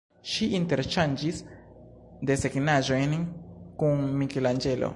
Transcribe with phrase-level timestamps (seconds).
[0.29, 1.41] Ŝi interŝanĝis
[2.31, 3.15] desegnaĵojn
[3.83, 4.89] kun Mikelanĝelo.